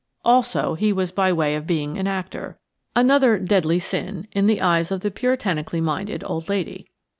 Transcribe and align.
Also 0.25 0.73
he 0.73 0.91
was 0.91 1.11
by 1.11 1.31
way 1.31 1.53
of 1.53 1.67
being 1.67 1.95
an 1.95 2.07
actor, 2.07 2.57
another 2.95 3.37
deadly 3.37 3.77
sin 3.77 4.27
in 4.31 4.47
the 4.47 4.59
eyes 4.59 4.89
of 4.91 5.01
the 5.01 5.11
puritanically 5.11 5.79
minded 5.79 6.23
old 6.25 6.49
lady. 6.49 6.87